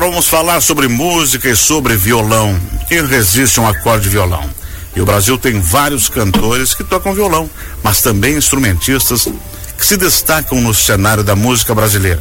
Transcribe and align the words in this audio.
Agora 0.00 0.12
vamos 0.12 0.28
falar 0.30 0.62
sobre 0.62 0.88
música 0.88 1.46
e 1.46 1.54
sobre 1.54 1.94
violão. 1.94 2.58
Quem 2.88 3.04
resiste 3.04 3.60
a 3.60 3.64
um 3.64 3.68
acorde 3.68 4.04
de 4.04 4.08
violão? 4.08 4.48
E 4.96 5.00
o 5.02 5.04
Brasil 5.04 5.36
tem 5.36 5.60
vários 5.60 6.08
cantores 6.08 6.72
que 6.72 6.82
tocam 6.82 7.12
violão, 7.12 7.50
mas 7.82 8.00
também 8.00 8.34
instrumentistas 8.34 9.28
que 9.76 9.84
se 9.84 9.98
destacam 9.98 10.58
no 10.58 10.72
cenário 10.72 11.22
da 11.22 11.36
música 11.36 11.74
brasileira. 11.74 12.20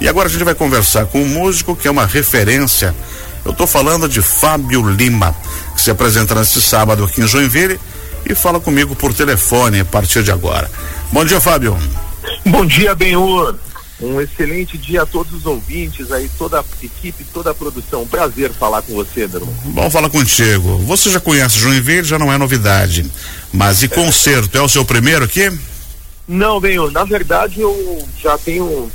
E 0.00 0.06
agora 0.08 0.28
a 0.28 0.30
gente 0.30 0.44
vai 0.44 0.54
conversar 0.54 1.06
com 1.06 1.20
um 1.20 1.26
músico 1.26 1.74
que 1.74 1.88
é 1.88 1.90
uma 1.90 2.06
referência. 2.06 2.94
Eu 3.44 3.50
estou 3.50 3.66
falando 3.66 4.08
de 4.08 4.22
Fábio 4.22 4.88
Lima, 4.88 5.34
que 5.74 5.82
se 5.82 5.90
apresenta 5.90 6.36
neste 6.36 6.60
sábado 6.60 7.02
aqui 7.02 7.20
em 7.20 7.26
Joinville 7.26 7.80
e 8.26 8.32
fala 8.32 8.60
comigo 8.60 8.94
por 8.94 9.12
telefone 9.12 9.80
a 9.80 9.84
partir 9.84 10.22
de 10.22 10.30
agora. 10.30 10.70
Bom 11.10 11.24
dia, 11.24 11.40
Fábio. 11.40 11.76
Bom 12.46 12.64
dia, 12.64 12.94
Benhur. 12.94 13.56
Um 14.00 14.20
excelente 14.20 14.78
dia 14.78 15.02
a 15.02 15.06
todos 15.06 15.32
os 15.32 15.46
ouvintes 15.46 16.12
aí, 16.12 16.30
toda 16.38 16.60
a 16.60 16.64
equipe, 16.82 17.24
toda 17.32 17.50
a 17.50 17.54
produção. 17.54 18.06
prazer 18.06 18.52
falar 18.52 18.82
com 18.82 18.94
você, 18.94 19.22
irmão. 19.22 19.52
Bom 19.64 19.90
falar 19.90 20.08
contigo. 20.08 20.78
Você 20.78 21.10
já 21.10 21.18
conhece 21.18 21.58
Joinville, 21.58 22.04
já 22.04 22.18
não 22.18 22.32
é 22.32 22.38
novidade. 22.38 23.10
Mas 23.52 23.82
e 23.82 23.88
concerto, 23.88 24.56
é 24.56 24.62
o 24.62 24.68
seu 24.68 24.84
primeiro 24.84 25.24
aqui? 25.24 25.50
Não, 26.28 26.60
bem, 26.60 26.76
na 26.92 27.04
verdade 27.04 27.60
eu 27.60 28.06
já 28.22 28.36
tenho 28.38 28.90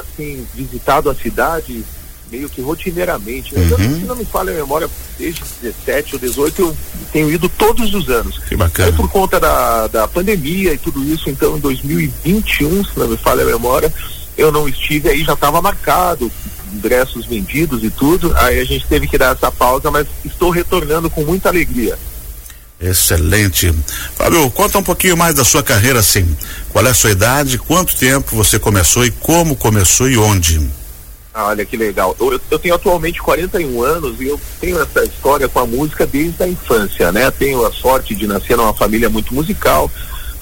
assim 0.00 0.46
visitado 0.54 1.08
a 1.10 1.14
cidade 1.14 1.84
meio 2.30 2.48
que 2.48 2.60
rotineiramente. 2.60 3.54
Uhum. 3.54 4.00
Se 4.00 4.06
não 4.06 4.16
me 4.16 4.24
falha 4.24 4.52
a 4.52 4.56
memória, 4.56 4.88
desde 5.18 5.42
17 5.62 6.14
ou 6.14 6.20
18 6.20 6.62
eu 6.62 6.76
tenho 7.12 7.30
ido 7.30 7.48
todos 7.48 7.94
os 7.94 8.08
anos. 8.08 8.38
Que 8.48 8.56
bacana. 8.56 8.92
por 8.92 9.08
conta 9.10 9.40
da, 9.40 9.86
da 9.86 10.08
pandemia 10.08 10.74
e 10.74 10.78
tudo 10.78 11.02
isso, 11.04 11.30
então 11.30 11.56
em 11.56 11.60
2021, 11.60 12.84
se 12.84 12.98
não 12.98 13.08
me 13.08 13.16
falha 13.16 13.42
a 13.42 13.46
memória, 13.46 13.92
eu 14.38 14.52
não 14.52 14.68
estive 14.68 15.10
aí, 15.10 15.24
já 15.24 15.34
estava 15.34 15.60
marcado, 15.60 16.30
ingressos 16.72 17.26
vendidos 17.26 17.82
e 17.82 17.90
tudo, 17.90 18.32
aí 18.36 18.60
a 18.60 18.64
gente 18.64 18.86
teve 18.86 19.08
que 19.08 19.18
dar 19.18 19.34
essa 19.34 19.50
pausa, 19.50 19.90
mas 19.90 20.06
estou 20.24 20.50
retornando 20.50 21.10
com 21.10 21.24
muita 21.24 21.48
alegria. 21.48 21.98
Excelente. 22.80 23.74
Fábio, 24.14 24.48
conta 24.52 24.78
um 24.78 24.82
pouquinho 24.82 25.16
mais 25.16 25.34
da 25.34 25.44
sua 25.44 25.64
carreira, 25.64 25.98
assim. 25.98 26.36
Qual 26.70 26.86
é 26.86 26.90
a 26.90 26.94
sua 26.94 27.10
idade, 27.10 27.58
quanto 27.58 27.96
tempo 27.96 28.36
você 28.36 28.58
começou 28.58 29.04
e 29.04 29.10
como 29.10 29.56
começou 29.56 30.08
e 30.08 30.16
onde? 30.16 30.60
Ah, 31.34 31.46
olha 31.46 31.64
que 31.64 31.76
legal. 31.76 32.16
Eu, 32.20 32.40
eu, 32.50 32.58
tenho 32.58 32.74
atualmente 32.74 33.20
41 33.20 33.82
anos 33.82 34.20
e 34.20 34.28
eu 34.28 34.40
tenho 34.60 34.80
essa 34.80 35.04
história 35.04 35.48
com 35.48 35.58
a 35.58 35.66
música 35.66 36.06
desde 36.06 36.42
a 36.42 36.48
infância, 36.48 37.10
né? 37.10 37.30
Tenho 37.32 37.66
a 37.66 37.72
sorte 37.72 38.14
de 38.14 38.26
nascer 38.26 38.56
numa 38.56 38.74
família 38.74 39.08
muito 39.08 39.34
musical. 39.34 39.90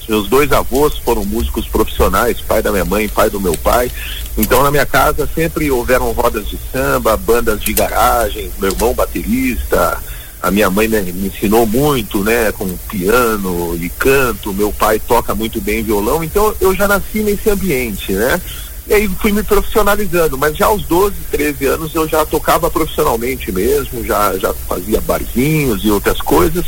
Meus 0.07 0.27
dois 0.29 0.51
avós 0.51 0.97
foram 0.97 1.25
músicos 1.25 1.67
profissionais, 1.67 2.39
pai 2.41 2.61
da 2.61 2.71
minha 2.71 2.85
mãe, 2.85 3.09
pai 3.09 3.29
do 3.29 3.41
meu 3.41 3.57
pai. 3.57 3.91
Então 4.37 4.63
na 4.63 4.71
minha 4.71 4.85
casa 4.85 5.27
sempre 5.33 5.69
houveram 5.69 6.11
rodas 6.11 6.47
de 6.47 6.57
samba, 6.71 7.17
bandas 7.17 7.61
de 7.61 7.73
garagem, 7.73 8.51
meu 8.59 8.71
irmão 8.71 8.93
baterista, 8.93 10.01
a 10.41 10.51
minha 10.51 10.69
mãe 10.69 10.87
me, 10.87 11.01
me 11.01 11.27
ensinou 11.27 11.65
muito, 11.65 12.23
né, 12.23 12.51
com 12.51 12.67
piano 12.89 13.75
e 13.75 13.89
canto, 13.89 14.53
meu 14.53 14.71
pai 14.71 14.99
toca 14.99 15.33
muito 15.33 15.59
bem 15.59 15.83
violão, 15.83 16.23
então 16.23 16.55
eu 16.61 16.73
já 16.73 16.87
nasci 16.87 17.19
nesse 17.19 17.49
ambiente, 17.49 18.13
né? 18.13 18.39
E 18.87 18.93
aí 18.93 19.09
fui 19.19 19.33
me 19.33 19.43
profissionalizando, 19.43 20.37
mas 20.37 20.55
já 20.55 20.67
aos 20.67 20.83
12, 20.83 21.15
13 21.29 21.65
anos 21.65 21.93
eu 21.93 22.07
já 22.07 22.25
tocava 22.25 22.71
profissionalmente 22.71 23.51
mesmo, 23.51 24.05
já, 24.05 24.37
já 24.37 24.53
fazia 24.53 25.01
barzinhos 25.01 25.83
e 25.83 25.91
outras 25.91 26.21
coisas. 26.21 26.65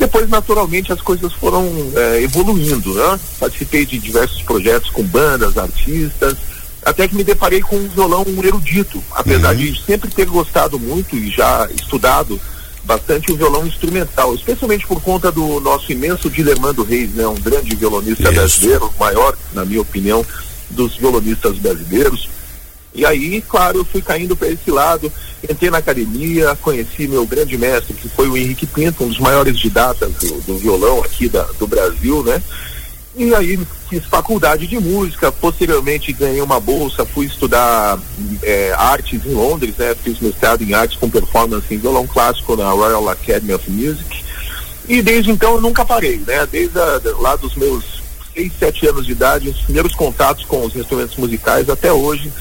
Depois, 0.00 0.30
naturalmente, 0.30 0.90
as 0.94 1.02
coisas 1.02 1.30
foram 1.34 1.70
é, 1.94 2.22
evoluindo, 2.22 2.94
né? 2.94 3.20
Participei 3.38 3.84
de 3.84 3.98
diversos 3.98 4.40
projetos 4.40 4.88
com 4.88 5.02
bandas, 5.02 5.58
artistas, 5.58 6.38
até 6.82 7.06
que 7.06 7.14
me 7.14 7.22
deparei 7.22 7.60
com 7.60 7.76
um 7.76 7.86
violão 7.86 8.24
erudito, 8.42 9.04
apesar 9.12 9.50
uhum. 9.50 9.60
de 9.60 9.84
sempre 9.84 10.10
ter 10.10 10.24
gostado 10.24 10.78
muito 10.78 11.14
e 11.14 11.30
já 11.30 11.68
estudado 11.78 12.40
bastante 12.82 13.30
o 13.30 13.36
violão 13.36 13.66
instrumental, 13.66 14.34
especialmente 14.34 14.86
por 14.86 15.02
conta 15.02 15.30
do 15.30 15.60
nosso 15.60 15.92
imenso 15.92 16.30
Dilemando 16.30 16.82
Reis, 16.82 17.12
né? 17.12 17.26
Um 17.26 17.34
grande 17.34 17.76
violonista 17.76 18.22
Isso. 18.22 18.32
brasileiro, 18.32 18.90
maior, 18.98 19.36
na 19.52 19.66
minha 19.66 19.82
opinião, 19.82 20.24
dos 20.70 20.96
violonistas 20.96 21.58
brasileiros. 21.58 22.26
E 22.94 23.06
aí, 23.06 23.40
claro, 23.40 23.78
eu 23.78 23.84
fui 23.84 24.02
caindo 24.02 24.36
para 24.36 24.48
esse 24.48 24.70
lado, 24.70 25.12
entrei 25.48 25.70
na 25.70 25.78
academia, 25.78 26.56
conheci 26.60 27.06
meu 27.06 27.24
grande 27.24 27.56
mestre, 27.56 27.94
que 27.94 28.08
foi 28.08 28.28
o 28.28 28.36
Henrique 28.36 28.66
Pinto, 28.66 29.04
um 29.04 29.08
dos 29.08 29.18
maiores 29.18 29.58
didatas 29.58 30.12
do, 30.14 30.40
do 30.40 30.58
violão 30.58 31.00
aqui 31.00 31.28
da, 31.28 31.42
do 31.58 31.66
Brasil, 31.66 32.22
né? 32.24 32.42
E 33.16 33.34
aí 33.34 33.58
fiz 33.88 34.04
faculdade 34.06 34.66
de 34.66 34.78
música, 34.78 35.30
posteriormente 35.32 36.12
ganhei 36.12 36.40
uma 36.40 36.60
bolsa, 36.60 37.04
fui 37.04 37.26
estudar 37.26 37.98
é, 38.42 38.72
artes 38.76 39.24
em 39.24 39.34
Londres, 39.34 39.76
né? 39.76 39.94
Fiz 39.94 40.18
mestrado 40.20 40.62
em 40.62 40.74
artes 40.74 40.96
com 40.96 41.10
performance 41.10 41.72
em 41.72 41.78
violão 41.78 42.06
clássico 42.06 42.56
na 42.56 42.70
Royal 42.70 43.08
Academy 43.08 43.52
of 43.52 43.70
Music. 43.70 44.24
E 44.88 45.02
desde 45.02 45.30
então 45.30 45.54
eu 45.54 45.60
nunca 45.60 45.84
parei, 45.84 46.18
né? 46.18 46.46
Desde 46.50 46.78
a, 46.78 47.00
lá 47.18 47.36
dos 47.36 47.54
meus 47.54 48.00
seis, 48.34 48.52
sete 48.58 48.86
anos 48.86 49.06
de 49.06 49.12
idade, 49.12 49.48
os 49.48 49.60
primeiros 49.60 49.94
contatos 49.94 50.44
com 50.44 50.64
os 50.64 50.74
instrumentos 50.74 51.16
musicais 51.16 51.68
até 51.68 51.92
hoje 51.92 52.32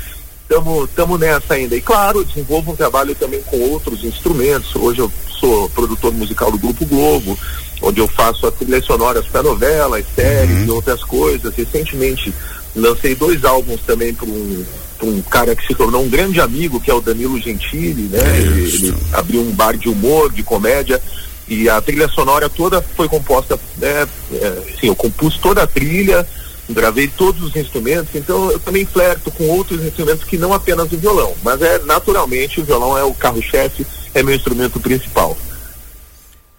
estamos 0.49 1.19
nessa 1.19 1.53
ainda. 1.53 1.75
E 1.75 1.81
claro, 1.81 2.23
desenvolvo 2.23 2.71
um 2.71 2.75
trabalho 2.75 3.13
também 3.15 3.41
com 3.43 3.57
outros 3.69 4.03
instrumentos. 4.03 4.75
Hoje 4.75 4.99
eu 4.99 5.11
sou 5.39 5.69
produtor 5.69 6.11
musical 6.13 6.51
do 6.51 6.57
Grupo 6.57 6.85
Globo, 6.85 7.37
onde 7.81 7.99
eu 7.99 8.07
faço 8.07 8.47
as 8.47 8.53
trilhas 8.55 8.83
sonoras 8.83 9.25
para 9.27 9.43
novelas, 9.43 10.05
séries 10.15 10.57
uhum. 10.57 10.65
e 10.65 10.71
outras 10.71 11.03
coisas. 11.03 11.53
Recentemente 11.53 12.33
lancei 12.75 13.13
dois 13.15 13.45
álbuns 13.45 13.81
também 13.85 14.13
para 14.13 14.27
um, 14.27 14.65
um 15.03 15.21
cara 15.21 15.55
que 15.55 15.65
se 15.65 15.75
tornou 15.75 16.03
um 16.03 16.09
grande 16.09 16.41
amigo, 16.41 16.79
que 16.79 16.89
é 16.89 16.93
o 16.93 17.01
Danilo 17.01 17.39
Gentili, 17.39 18.03
né? 18.03 18.19
Ele, 18.37 18.63
ele, 18.63 18.95
abriu 19.13 19.41
um 19.41 19.51
bar 19.51 19.77
de 19.77 19.87
humor, 19.87 20.31
de 20.31 20.43
comédia. 20.43 21.01
E 21.47 21.67
a 21.67 21.81
trilha 21.81 22.07
sonora 22.07 22.47
toda 22.47 22.81
foi 22.81 23.07
composta, 23.07 23.59
né? 23.77 24.07
É, 24.33 24.63
sim, 24.79 24.87
eu 24.87 24.95
compus 24.95 25.37
toda 25.37 25.63
a 25.63 25.67
trilha, 25.67 26.27
gravei 26.69 27.07
todos 27.07 27.41
os 27.41 27.55
instrumentos, 27.55 28.13
então 28.13 28.51
eu 28.51 28.59
também 28.59 28.85
flerto 28.85 29.31
com 29.31 29.47
outros 29.47 29.83
instrumentos 29.83 30.23
que 30.23 30.37
não 30.37 30.53
apenas 30.53 30.91
o 30.91 30.97
violão, 30.97 31.33
mas 31.43 31.61
é 31.61 31.79
naturalmente 31.79 32.61
o 32.61 32.63
violão 32.63 32.97
é 32.97 33.03
o 33.03 33.13
carro-chefe, 33.13 33.85
é 34.13 34.21
meu 34.21 34.35
instrumento 34.35 34.79
principal. 34.79 35.37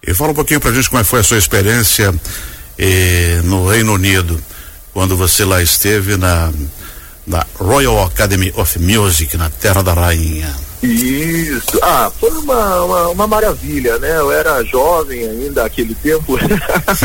E 0.05 0.13
fala 0.13 0.31
um 0.31 0.35
pouquinho 0.35 0.59
pra 0.59 0.71
gente 0.71 0.89
como 0.89 1.01
é 1.01 1.03
foi 1.03 1.19
a 1.19 1.23
sua 1.23 1.37
experiência 1.37 2.13
eh, 2.77 3.41
no 3.43 3.67
Reino 3.67 3.93
Unido, 3.93 4.41
quando 4.93 5.15
você 5.15 5.45
lá 5.45 5.61
esteve 5.61 6.17
na, 6.17 6.51
na 7.25 7.45
Royal 7.55 8.03
Academy 8.03 8.51
of 8.55 8.79
Music, 8.79 9.37
na 9.37 9.49
Terra 9.49 9.81
da 9.81 9.93
Rainha. 9.93 10.70
Isso. 10.83 11.79
Ah, 11.83 12.11
foi 12.19 12.31
uma, 12.31 12.83
uma, 12.83 13.07
uma, 13.09 13.27
maravilha, 13.27 13.99
né? 13.99 14.17
Eu 14.17 14.31
era 14.31 14.63
jovem 14.63 15.23
ainda 15.23 15.63
naquele 15.63 15.93
tempo. 15.93 16.37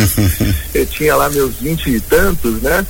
eu 0.72 0.86
tinha 0.86 1.14
lá 1.14 1.28
meus 1.28 1.56
vinte 1.56 1.90
e 1.90 2.00
tantos, 2.00 2.62
né? 2.62 2.86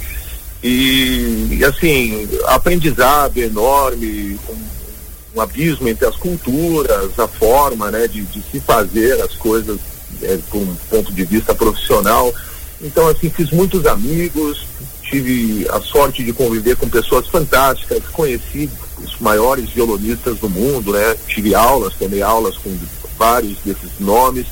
E, 0.63 1.61
assim, 1.65 2.29
aprendizado 2.47 3.39
enorme, 3.39 4.39
um, 4.49 5.37
um, 5.37 5.41
abismo 5.41 5.89
entre 5.89 6.07
as 6.07 6.17
culturas, 6.17 7.19
a 7.19 7.29
forma, 7.29 7.91
né, 7.91 8.09
de, 8.09 8.23
de 8.23 8.43
se 8.51 8.59
fazer 8.59 9.21
as 9.23 9.35
coisas 9.35 9.79
é, 10.23 10.39
por 10.51 10.59
um 10.59 10.75
ponto 10.91 11.13
de 11.13 11.25
vista 11.25 11.55
profissional. 11.55 12.33
Então, 12.81 13.07
assim, 13.07 13.31
fiz 13.31 13.51
muitos 13.51 13.87
amigos, 13.87 14.67
tive 15.03 15.67
a 15.71 15.81
sorte 15.81 16.25
de 16.25 16.33
conviver 16.33 16.77
com 16.77 16.89
pessoas 16.89 17.29
fantásticas, 17.29 18.03
conheci 18.13 18.69
os 19.03 19.19
maiores 19.21 19.71
violonistas 19.71 20.39
do 20.39 20.49
mundo, 20.49 20.93
né? 20.93 21.17
Tive 21.27 21.55
aulas, 21.55 21.95
também 21.95 22.23
aulas 22.23 22.57
com 22.57 22.77
vários 23.19 23.59
desses 23.65 23.91
nomes. 23.99 24.47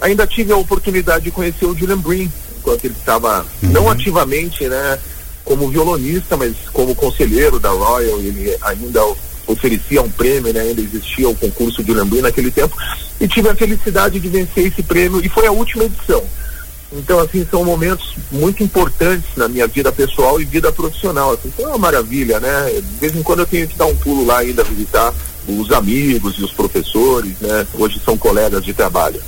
Ainda 0.00 0.26
tive 0.26 0.52
a 0.52 0.56
oportunidade 0.56 1.24
de 1.24 1.30
conhecer 1.30 1.66
o 1.66 1.76
Julian 1.76 1.98
Breen, 1.98 2.30
enquanto 2.58 2.84
ele 2.84 2.94
estava 2.98 3.46
uhum. 3.62 3.70
não 3.70 3.90
ativamente, 3.90 4.68
né, 4.68 4.98
como 5.44 5.68
violonista, 5.68 6.36
mas 6.36 6.54
como 6.72 6.94
conselheiro 6.94 7.58
da 7.58 7.70
Royal, 7.70 8.18
ele 8.18 8.56
ainda 8.60 9.00
oferecia 9.46 10.02
um 10.02 10.10
prêmio, 10.10 10.52
né, 10.52 10.60
ainda 10.60 10.80
existia 10.80 11.28
o 11.28 11.36
concurso 11.36 11.82
Julian 11.82 12.06
Breen 12.06 12.22
naquele 12.22 12.50
tempo, 12.50 12.76
e 13.20 13.28
tive 13.28 13.48
a 13.48 13.54
felicidade 13.54 14.20
de 14.20 14.28
vencer 14.28 14.66
esse 14.66 14.82
prêmio 14.82 15.24
e 15.24 15.28
foi 15.28 15.46
a 15.46 15.52
última 15.52 15.84
edição. 15.84 16.22
Então, 16.92 17.18
assim, 17.18 17.46
são 17.50 17.64
momentos 17.64 18.14
muito 18.30 18.62
importantes 18.62 19.28
na 19.36 19.48
minha 19.48 19.66
vida 19.66 19.90
pessoal 19.90 20.40
e 20.40 20.44
vida 20.44 20.70
profissional. 20.70 21.32
Assim, 21.32 21.48
então 21.48 21.66
é 21.66 21.68
uma 21.68 21.78
maravilha, 21.78 22.38
né? 22.38 22.70
De 22.74 23.00
vez 23.00 23.14
em 23.14 23.22
quando 23.22 23.40
eu 23.40 23.46
tenho 23.46 23.66
que 23.66 23.76
dar 23.76 23.86
um 23.86 23.96
pulo 23.96 24.24
lá 24.24 24.38
ainda 24.38 24.62
visitar 24.62 25.12
os 25.48 25.70
amigos 25.72 26.36
e 26.38 26.44
os 26.44 26.52
professores, 26.52 27.34
né? 27.40 27.66
Hoje 27.74 28.00
são 28.04 28.16
colegas 28.16 28.64
de 28.64 28.72
trabalho. 28.72 29.20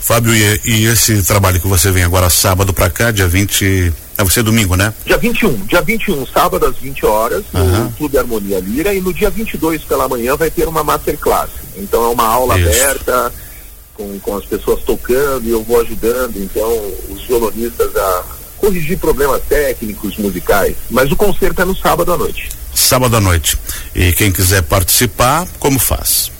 Fábio, 0.00 0.34
e, 0.34 0.60
e 0.64 0.86
esse 0.86 1.22
trabalho 1.22 1.60
que 1.60 1.68
você 1.68 1.90
vem 1.90 2.02
agora 2.02 2.28
sábado 2.28 2.72
para 2.72 2.90
cá, 2.90 3.10
dia 3.10 3.28
20. 3.28 3.92
É 4.18 4.24
você 4.24 4.40
é 4.40 4.42
domingo, 4.42 4.76
né? 4.76 4.92
Dia 5.06 5.16
21. 5.16 5.54
Dia 5.66 5.80
21, 5.80 6.26
sábado 6.26 6.66
às 6.66 6.76
20 6.76 7.06
horas, 7.06 7.44
uhum. 7.54 7.84
no 7.84 7.92
Clube 7.92 8.18
Harmonia 8.18 8.60
Lira. 8.60 8.92
E 8.92 9.00
no 9.00 9.12
dia 9.12 9.30
22 9.30 9.82
pela 9.82 10.08
manhã 10.08 10.36
vai 10.36 10.50
ter 10.50 10.68
uma 10.68 10.84
masterclass. 10.84 11.50
Então 11.76 12.04
é 12.04 12.08
uma 12.08 12.26
aula 12.26 12.58
Isso. 12.58 12.68
aberta 12.68 13.32
com, 13.94 14.18
com 14.20 14.36
as 14.36 14.44
pessoas 14.44 14.82
tocando 14.82 15.46
e 15.46 15.50
eu 15.50 15.62
vou 15.62 15.80
ajudando, 15.80 16.36
então, 16.36 16.70
os 17.10 17.22
violonistas 17.24 17.94
a 17.96 18.24
corrigir 18.58 18.98
problemas 18.98 19.42
técnicos, 19.48 20.16
musicais. 20.16 20.76
Mas 20.88 21.10
o 21.10 21.16
concerto 21.16 21.62
é 21.62 21.64
no 21.64 21.76
sábado 21.76 22.12
à 22.12 22.16
noite. 22.16 22.48
sábado 22.74 23.16
à 23.16 23.20
noite. 23.20 23.58
E 23.94 24.12
quem 24.12 24.30
quiser 24.30 24.62
participar, 24.62 25.46
como 25.58 25.78
faz? 25.78 26.30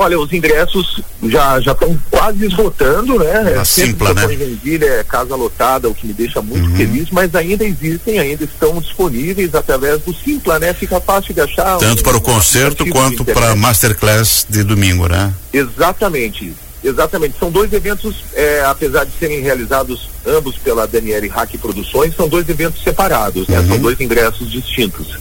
Olha, 0.00 0.16
os 0.16 0.32
ingressos 0.32 1.02
já 1.24 1.60
já 1.60 1.72
estão 1.72 1.98
quase 2.08 2.46
esgotando, 2.46 3.18
né? 3.18 3.40
Na 3.56 3.64
Simpla, 3.64 4.14
né? 4.14 4.28
Joinville 4.28 4.84
é 4.84 5.02
casa 5.02 5.34
lotada, 5.34 5.88
o 5.88 5.94
que 5.94 6.06
me 6.06 6.12
deixa 6.12 6.40
muito 6.40 6.70
uhum. 6.70 6.76
feliz, 6.76 7.10
mas 7.10 7.34
ainda 7.34 7.64
existem, 7.64 8.20
ainda 8.20 8.44
estão 8.44 8.80
disponíveis 8.80 9.52
através 9.56 10.00
do 10.02 10.14
Simpla, 10.14 10.60
né? 10.60 10.72
Fica 10.72 11.00
fácil 11.00 11.34
de 11.34 11.40
achar. 11.40 11.78
Tanto 11.78 11.98
um, 11.98 12.02
para 12.04 12.16
o 12.16 12.20
concerto 12.20 12.86
quanto 12.86 13.24
para 13.24 13.50
a 13.50 13.56
Masterclass 13.56 14.46
de 14.48 14.62
domingo, 14.62 15.08
né? 15.08 15.34
Exatamente. 15.52 16.54
Exatamente, 16.82 17.36
são 17.38 17.50
dois 17.50 17.72
eventos, 17.72 18.24
é, 18.34 18.62
apesar 18.64 19.04
de 19.04 19.12
serem 19.18 19.40
realizados 19.40 20.08
ambos 20.24 20.56
pela 20.56 20.86
Daniele 20.86 21.26
Hack 21.28 21.58
Produções, 21.58 22.14
são 22.14 22.28
dois 22.28 22.48
eventos 22.48 22.82
separados, 22.82 23.48
né? 23.48 23.58
Uhum. 23.58 23.68
São 23.68 23.78
dois 23.78 24.00
ingressos 24.00 24.50
distintos. 24.50 25.18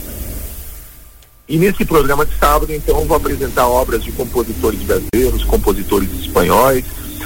E 1.50 1.58
nesse 1.58 1.86
programa 1.86 2.26
de 2.26 2.38
sábado, 2.38 2.72
então, 2.74 3.06
vou 3.06 3.16
apresentar 3.16 3.68
obras 3.68 4.04
de 4.04 4.12
compositores 4.12 4.82
brasileiros, 4.82 5.44
compositores 5.46 6.10
espanhóis, 6.20 6.84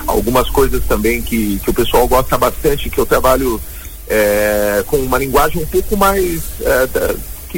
algumas 0.08 0.50
coisas 0.50 0.84
também 0.86 1.22
que, 1.22 1.60
que 1.60 1.70
o 1.70 1.74
pessoal 1.74 2.08
gosta 2.08 2.38
bastante, 2.38 2.90
que 2.90 3.00
eu 3.00 3.06
trabalho 3.06 3.60
é, 4.08 4.84
com 4.88 4.98
uma 4.98 5.18
linguagem 5.18 5.62
um 5.62 5.66
pouco 5.66 5.98
mais 5.98 6.44
é, 6.62 6.88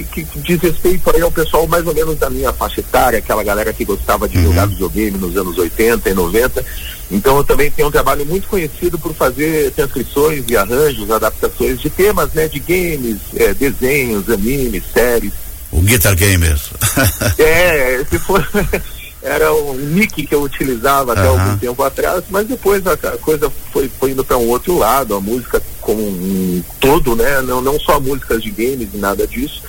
que, 0.01 0.25
que, 0.25 0.39
diz 0.39 0.59
respeito 0.59 1.11
aí 1.13 1.21
ao 1.21 1.31
pessoal 1.31 1.67
mais 1.67 1.85
ou 1.85 1.93
menos 1.93 2.17
da 2.17 2.29
minha 2.29 2.51
faixa 2.51 2.79
etária, 2.79 3.19
aquela 3.19 3.43
galera 3.43 3.71
que 3.71 3.85
gostava 3.85 4.27
de 4.27 4.37
uhum. 4.37 4.45
jogar 4.45 4.65
videogame 4.65 5.17
nos 5.17 5.37
anos 5.37 5.57
80 5.57 6.09
e 6.09 6.13
90. 6.13 6.65
Então 7.11 7.37
eu 7.37 7.43
também 7.43 7.69
tenho 7.69 7.89
um 7.89 7.91
trabalho 7.91 8.25
muito 8.25 8.47
conhecido 8.47 8.97
por 8.97 9.13
fazer 9.13 9.71
transcrições 9.71 10.45
e 10.47 10.57
arranjos, 10.57 11.11
adaptações 11.11 11.79
de 11.79 11.89
temas, 11.89 12.33
né, 12.33 12.47
de 12.47 12.59
games, 12.59 13.19
é, 13.35 13.53
desenhos, 13.53 14.29
animes, 14.29 14.83
séries. 14.91 15.33
O 15.71 15.81
Guitar 15.81 16.15
Gamer. 16.15 16.59
é, 17.37 18.01
esse 18.01 18.17
foi. 18.17 18.41
era 19.23 19.53
um 19.53 19.73
nick 19.75 20.27
que 20.27 20.35
eu 20.35 20.41
utilizava 20.41 21.13
até 21.13 21.25
algum 21.25 21.57
tempo 21.57 21.81
atrás, 21.81 22.23
mas 22.29 22.45
depois 22.45 22.85
a, 22.85 22.93
a 22.93 23.17
coisa 23.17 23.49
foi, 23.71 23.89
foi 23.99 24.11
indo 24.11 24.23
para 24.23 24.37
um 24.37 24.49
outro 24.49 24.77
lado, 24.77 25.15
a 25.15 25.21
música 25.21 25.61
como 25.79 26.01
um 26.01 26.61
todo, 26.79 27.15
né? 27.15 27.41
Não, 27.41 27.61
não 27.61 27.79
só 27.79 27.99
músicas 27.99 28.43
de 28.43 28.51
games 28.51 28.89
e 28.93 28.97
nada 28.97 29.25
disso, 29.25 29.63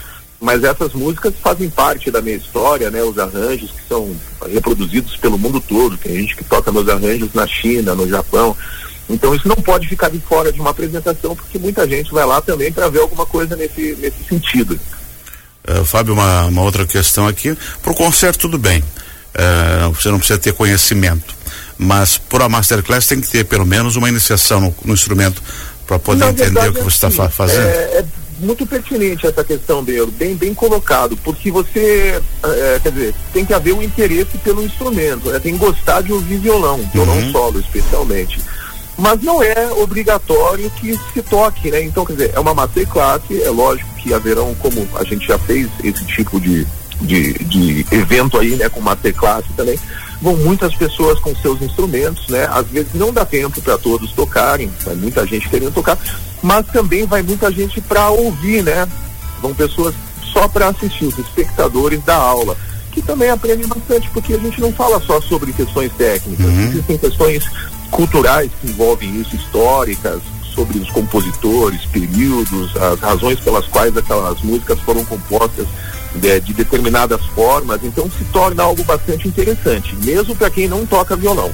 mas 0.44 0.62
essas 0.62 0.93
músicas 0.93 1.32
fazem 1.43 1.70
parte 1.70 2.11
da 2.11 2.20
minha 2.20 2.37
história, 2.37 2.91
né? 2.91 3.02
Os 3.02 3.19
arranjos 3.19 3.70
que 3.70 3.88
são 3.88 4.14
reproduzidos 4.52 5.17
pelo 5.17 5.38
mundo 5.38 5.58
todo, 5.58 5.96
tem 5.96 6.17
gente 6.17 6.37
que 6.37 6.44
toca 6.44 6.70
meus 6.70 6.87
arranjos 6.87 7.32
na 7.32 7.46
China, 7.46 7.94
no 7.94 8.06
Japão. 8.06 8.55
Então 9.08 9.35
isso 9.35 9.49
não 9.49 9.56
pode 9.56 9.88
ficar 9.88 10.11
de 10.11 10.20
fora 10.20 10.52
de 10.52 10.61
uma 10.61 10.69
apresentação, 10.69 11.35
porque 11.35 11.58
muita 11.58 11.88
gente 11.88 12.12
vai 12.12 12.26
lá 12.26 12.43
também 12.43 12.70
para 12.70 12.91
ver 12.91 13.00
alguma 13.00 13.25
coisa 13.25 13.56
nesse, 13.56 13.96
nesse 13.99 14.23
sentido. 14.29 14.79
Uh, 15.67 15.82
Fábio, 15.82 16.12
uma, 16.12 16.44
uma, 16.44 16.61
outra 16.61 16.85
questão 16.85 17.26
aqui. 17.26 17.56
Para 17.82 17.93
o 17.93 17.94
concerto, 17.94 18.41
tudo 18.41 18.58
bem. 18.58 18.81
Uh, 18.82 19.93
você 19.93 20.11
não 20.11 20.19
precisa 20.19 20.38
ter 20.38 20.52
conhecimento. 20.52 21.35
Mas 21.79 22.19
para 22.19 22.44
a 22.44 22.49
Masterclass 22.50 23.06
tem 23.06 23.19
que 23.19 23.31
ter 23.31 23.44
pelo 23.44 23.64
menos 23.64 23.96
uma 23.96 24.11
iniciação 24.11 24.61
no, 24.61 24.75
no 24.85 24.93
instrumento 24.93 25.43
para 25.87 25.99
poder 25.99 26.25
Na 26.26 26.31
entender 26.31 26.50
verdade, 26.50 26.69
o 26.69 26.73
que 26.75 26.81
você 26.82 26.96
está 26.96 27.08
assim, 27.08 27.17
fa 27.17 27.31
fazendo. 27.31 27.67
É, 27.67 27.99
é, 27.99 28.05
muito 28.38 28.66
pertinente 28.66 29.26
essa 29.26 29.44
questão, 29.44 29.82
Beiro, 29.82 30.10
bem, 30.12 30.34
bem 30.34 30.54
colocado, 30.54 31.16
porque 31.19 31.50
você, 31.50 32.20
é, 32.42 32.81
quer 32.82 32.92
dizer, 32.92 33.14
tem 33.32 33.44
que 33.44 33.54
haver 33.54 33.75
um 33.75 33.82
interesse 33.82 34.38
pelo 34.38 34.62
instrumento, 34.62 35.31
né? 35.31 35.38
tem 35.38 35.54
que 35.54 35.58
gostar 35.58 36.02
de 36.02 36.12
ouvir 36.12 36.38
violão, 36.38 36.78
violão 36.92 37.16
uhum. 37.16 37.32
solo 37.32 37.60
especialmente 37.60 38.40
mas 38.96 39.20
não 39.22 39.42
é 39.42 39.72
obrigatório 39.72 40.70
que 40.70 40.98
se 41.12 41.22
toque, 41.22 41.70
né? 41.70 41.82
Então, 41.82 42.04
quer 42.04 42.12
dizer, 42.12 42.31
é 42.34 42.40
uma 42.40 42.54
masterclass, 42.54 43.22
é 43.31 43.50
lógico 43.50 43.92
que 43.96 44.14
haverão, 44.14 44.54
como 44.56 44.86
a 44.94 45.04
gente 45.04 45.26
já 45.26 45.38
fez 45.38 45.69
esse 45.82 46.04
tipo 46.04 46.40
de, 46.40 46.66
de, 47.00 47.32
de 47.44 47.86
evento 47.90 48.38
aí, 48.38 48.54
né, 48.56 48.69
com 48.69 48.81
masterclass 48.81 49.44
também, 49.56 49.78
vão 50.22 50.36
muitas 50.36 50.75
pessoas 50.75 51.19
com 51.19 51.34
seus 51.36 51.60
instrumentos, 51.60 52.28
né? 52.28 52.46
Às 52.50 52.66
vezes 52.69 52.94
não 52.94 53.12
dá 53.12 53.25
tempo 53.25 53.60
para 53.60 53.76
todos 53.76 54.12
tocarem, 54.12 54.70
muita 54.96 55.26
gente 55.26 55.48
querendo 55.48 55.72
tocar, 55.72 55.98
mas 56.44 56.67
também 56.67 57.06
vai 57.06 57.23
muita 57.23 57.50
gente 57.50 57.81
para 57.81 58.11
ouvir, 58.11 58.62
né? 58.62 58.87
Vão 59.41 59.55
pessoas 59.55 59.94
só 60.31 60.46
para 60.46 60.69
assistir, 60.69 61.06
os 61.06 61.19
espectadores 61.19 62.05
da 62.05 62.17
aula 62.17 62.55
que 62.93 63.00
também 63.02 63.29
aprendem 63.29 63.67
bastante, 63.67 64.08
porque 64.11 64.35
a 64.35 64.38
gente 64.38 64.61
não 64.61 64.73
fala 64.73 65.00
só 65.00 65.20
sobre 65.20 65.52
questões 65.52 65.91
técnicas, 65.94 66.46
uhum. 66.46 66.69
existem 66.69 66.96
questões 66.96 67.44
culturais 67.91 68.50
que 68.61 68.69
envolvem 68.69 69.20
isso, 69.20 69.35
históricas, 69.35 70.20
sobre 70.55 70.79
os 70.79 70.88
compositores, 70.91 71.85
períodos, 71.87 72.76
as 72.76 73.00
razões 73.00 73.41
pelas 73.41 73.67
quais 73.67 73.96
aquelas 73.96 74.41
músicas 74.43 74.79
foram 74.81 75.05
compostas 75.05 75.67
de, 76.14 76.41
de 76.41 76.52
determinadas 76.52 77.20
formas, 77.35 77.81
então 77.82 78.08
se 78.17 78.25
torna 78.26 78.62
algo 78.62 78.85
bastante 78.85 79.26
interessante, 79.26 79.96
mesmo 80.05 80.37
para 80.37 80.50
quem 80.50 80.69
não 80.69 80.87
toca 80.87 81.17
violão. 81.17 81.50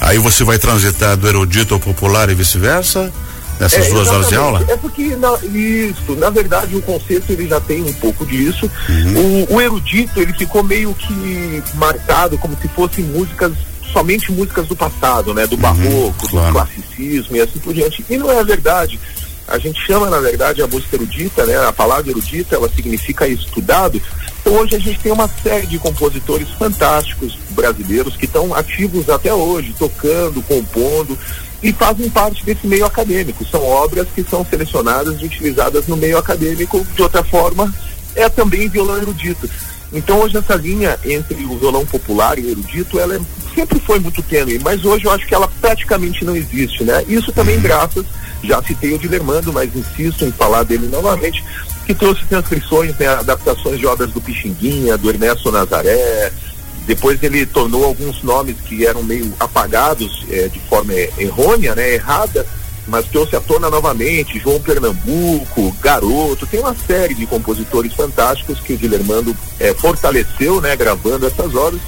Aí 0.00 0.18
você 0.18 0.44
vai 0.44 0.58
transitar 0.58 1.16
do 1.16 1.26
erudito 1.26 1.74
ao 1.74 1.80
popular 1.80 2.30
e 2.30 2.34
vice-versa? 2.34 3.12
Nessas 3.60 3.86
é, 3.86 3.90
duas 3.90 4.08
horas 4.08 4.28
de 4.28 4.36
aula? 4.36 4.64
É 4.68 4.76
porque, 4.78 5.14
na, 5.16 5.38
isso, 5.44 6.16
na 6.16 6.30
verdade, 6.30 6.74
o 6.74 6.80
conceito 6.80 7.30
ele 7.30 7.46
já 7.46 7.60
tem 7.60 7.82
um 7.82 7.92
pouco 7.92 8.24
disso. 8.24 8.70
Uhum. 8.88 9.46
O, 9.50 9.56
o 9.56 9.60
erudito, 9.60 10.18
ele 10.18 10.32
ficou 10.32 10.62
meio 10.64 10.94
que 10.94 11.62
marcado 11.74 12.38
como 12.38 12.56
se 12.56 12.66
fossem 12.68 13.04
músicas 13.04 13.52
somente 13.92 14.32
músicas 14.32 14.66
do 14.66 14.74
passado, 14.74 15.34
né? 15.34 15.46
Do 15.46 15.56
uhum, 15.56 15.60
barroco, 15.60 16.28
claro. 16.28 16.46
do 16.46 16.52
classicismo 16.52 17.36
e 17.36 17.40
assim 17.40 17.58
por 17.58 17.74
diante. 17.74 18.02
E 18.08 18.16
não 18.16 18.30
é 18.32 18.38
a 18.38 18.44
verdade. 18.44 18.98
A 19.46 19.58
gente 19.58 19.84
chama, 19.84 20.08
na 20.08 20.20
verdade, 20.20 20.62
a 20.62 20.66
música 20.66 20.96
erudita, 20.96 21.44
né? 21.44 21.58
A 21.66 21.72
palavra 21.72 22.10
erudita, 22.10 22.54
ela 22.54 22.68
significa 22.68 23.26
estudado. 23.26 24.00
Então 24.40 24.54
hoje 24.54 24.76
a 24.76 24.78
gente 24.78 25.00
tem 25.00 25.12
uma 25.12 25.28
série 25.42 25.66
de 25.66 25.78
compositores 25.78 26.48
fantásticos 26.50 27.36
brasileiros 27.50 28.16
que 28.16 28.24
estão 28.24 28.54
ativos 28.54 29.10
até 29.10 29.34
hoje, 29.34 29.74
tocando, 29.78 30.40
compondo 30.42 31.18
e 31.62 31.72
fazem 31.72 32.08
parte 32.08 32.44
desse 32.44 32.66
meio 32.66 32.86
acadêmico. 32.86 33.44
São 33.44 33.62
obras 33.62 34.06
que 34.14 34.22
são 34.22 34.44
selecionadas 34.44 35.20
e 35.20 35.24
utilizadas 35.24 35.86
no 35.86 35.96
meio 35.96 36.18
acadêmico. 36.18 36.84
De 36.94 37.02
outra 37.02 37.22
forma, 37.22 37.72
é 38.14 38.28
também 38.28 38.68
violão 38.68 38.96
erudito. 38.96 39.48
Então 39.92 40.20
hoje 40.20 40.36
essa 40.36 40.54
linha 40.54 40.98
entre 41.04 41.44
o 41.44 41.58
violão 41.58 41.84
popular 41.84 42.38
e 42.38 42.42
o 42.42 42.50
erudito, 42.50 42.98
ela 42.98 43.16
é, 43.16 43.20
sempre 43.54 43.80
foi 43.80 43.98
muito 43.98 44.22
tênue, 44.22 44.60
mas 44.62 44.84
hoje 44.84 45.04
eu 45.04 45.10
acho 45.10 45.26
que 45.26 45.34
ela 45.34 45.48
praticamente 45.60 46.24
não 46.24 46.36
existe, 46.36 46.84
né? 46.84 47.04
Isso 47.08 47.32
também 47.32 47.58
graças, 47.58 48.06
já 48.42 48.62
citei 48.62 48.94
o 48.94 48.98
Dilermando, 48.98 49.52
mas 49.52 49.74
insisto 49.74 50.24
em 50.24 50.30
falar 50.30 50.62
dele 50.62 50.86
novamente, 50.86 51.44
que 51.84 51.92
trouxe 51.92 52.24
transcrições, 52.26 52.96
né, 52.98 53.08
adaptações 53.08 53.80
de 53.80 53.86
obras 53.86 54.12
do 54.12 54.20
Pixinguinha, 54.20 54.96
do 54.96 55.10
Ernesto 55.10 55.50
Nazaré, 55.50 56.32
depois 56.90 57.22
ele 57.22 57.46
tornou 57.46 57.84
alguns 57.84 58.20
nomes 58.20 58.56
que 58.62 58.84
eram 58.84 59.00
meio 59.00 59.32
apagados 59.38 60.26
é, 60.28 60.48
de 60.48 60.58
forma 60.58 60.92
errônea, 61.16 61.72
né, 61.72 61.94
errada, 61.94 62.44
mas 62.88 63.06
trouxe 63.06 63.36
à 63.36 63.40
tona 63.40 63.70
novamente 63.70 64.40
João 64.40 64.60
Pernambuco, 64.60 65.70
Garoto, 65.80 66.48
tem 66.48 66.58
uma 66.58 66.74
série 66.74 67.14
de 67.14 67.26
compositores 67.26 67.94
fantásticos 67.94 68.58
que 68.58 68.72
o 68.72 68.76
Dilermando 68.76 69.36
é, 69.60 69.72
fortaleceu, 69.72 70.60
né, 70.60 70.74
gravando 70.74 71.28
essas 71.28 71.54
obras. 71.54 71.80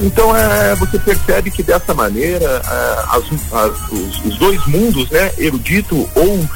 Então 0.00 0.34
é, 0.34 0.74
você 0.76 0.98
percebe 0.98 1.50
que 1.50 1.62
dessa 1.62 1.92
maneira 1.92 2.46
é, 2.46 3.16
as, 3.18 3.24
as, 3.52 3.92
os, 3.92 4.24
os, 4.24 4.38
dois 4.38 4.66
mundos, 4.66 5.10
né, 5.10 5.30
erudito 5.36 6.08
ou, 6.14 6.48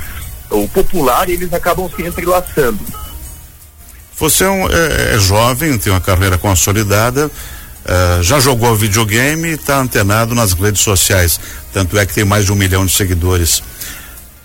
ou 0.48 0.66
popular, 0.68 1.28
eles 1.28 1.52
acabam 1.52 1.90
se 1.94 2.02
entrelaçando. 2.02 2.80
Você 4.18 4.44
é, 4.44 4.48
um, 4.48 4.66
é, 4.70 5.14
é 5.14 5.18
jovem, 5.18 5.76
tem 5.76 5.92
uma 5.92 6.00
carreira 6.00 6.38
consolidada, 6.38 7.30
Uh, 7.84 8.22
já 8.22 8.38
jogou 8.38 8.74
videogame 8.76 9.48
e 9.48 9.52
está 9.54 9.78
antenado 9.78 10.34
nas 10.34 10.52
redes 10.52 10.82
sociais. 10.82 11.40
Tanto 11.72 11.98
é 11.98 12.06
que 12.06 12.14
tem 12.14 12.24
mais 12.24 12.44
de 12.44 12.52
um 12.52 12.54
milhão 12.54 12.86
de 12.86 12.92
seguidores. 12.92 13.62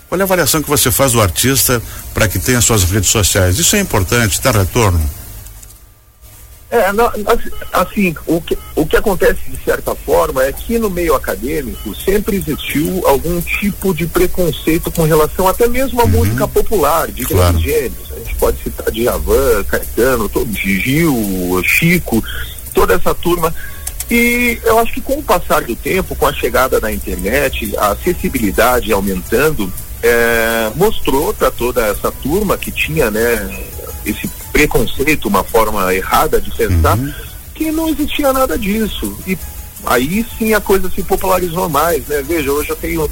Qual 0.10 0.20
é 0.20 0.22
a 0.22 0.26
avaliação 0.26 0.62
que 0.62 0.70
você 0.70 0.92
faz 0.92 1.12
do 1.12 1.22
artista 1.22 1.82
para 2.14 2.28
que 2.28 2.40
tenha 2.40 2.62
suas 2.62 2.84
redes 2.84 3.10
sociais? 3.10 3.60
Isso 3.60 3.76
é 3.76 3.80
importante, 3.80 4.42
dá 4.42 4.52
retorno? 4.52 5.08
É, 6.70 6.92
não, 6.92 7.10
assim, 7.72 8.14
o 8.26 8.42
que, 8.42 8.58
o 8.76 8.86
que 8.86 8.98
acontece 8.98 9.40
de 9.48 9.64
certa 9.64 9.96
forma 9.96 10.44
é 10.44 10.52
que 10.52 10.78
no 10.78 10.90
meio 10.90 11.16
acadêmico 11.16 11.96
sempre 11.96 12.36
existiu 12.36 13.08
algum 13.08 13.40
tipo 13.40 13.94
de 13.94 14.06
preconceito 14.06 14.92
com 14.92 15.04
relação 15.04 15.48
até 15.48 15.66
mesmo 15.68 16.02
à 16.02 16.04
uhum. 16.04 16.10
música 16.10 16.46
popular, 16.46 17.08
de 17.08 17.24
claro. 17.24 17.54
grandes 17.54 17.64
gêneros. 17.64 18.12
A 18.12 18.20
gente 18.20 18.36
pode 18.36 18.64
citar 18.64 18.92
Djavan, 18.92 19.64
Caetano, 19.64 20.28
todo, 20.28 20.54
Gil, 20.54 21.62
Chico, 21.64 22.22
toda 22.78 22.94
essa 22.94 23.16
turma. 23.16 23.52
E 24.10 24.60
eu 24.64 24.78
acho 24.78 24.94
que 24.94 25.02
com 25.02 25.16
o 25.16 25.24
passar 25.24 25.64
do 25.64 25.76
tempo, 25.76 26.16
com 26.16 26.28
a 26.28 26.34
chegada 26.34 26.80
da 26.80 26.94
internet, 26.94 27.76
a 27.76 27.88
acessibilidade 27.90 28.94
aumentando, 28.94 29.74
é, 30.04 30.72
mostrou 30.76 31.34
para 31.34 31.50
toda 31.50 31.88
essa 31.88 32.12
turma 32.12 32.56
que 32.56 32.72
tinha 32.72 33.10
né, 33.10 33.66
esse 34.06 34.28
preconceito, 34.54 35.28
uma 35.28 35.44
forma 35.44 35.92
errada 35.94 36.40
de 36.40 36.52
pensar, 36.52 36.96
uhum. 36.96 37.12
que 37.56 37.72
não 37.72 37.90
existia 37.90 38.32
nada 38.32 38.58
disso. 38.60 39.18
E 39.26 39.36
aí 39.84 40.24
sim 40.38 40.54
a 40.54 40.62
coisa 40.62 40.90
se 40.92 41.02
popularizou 41.02 41.68
mais, 41.68 42.06
né? 42.06 42.22
Veja, 42.22 42.52
hoje 42.52 42.70
eu 42.70 42.76
tenho 42.76 43.10